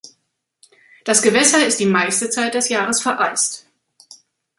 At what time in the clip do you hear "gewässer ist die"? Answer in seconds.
1.21-1.85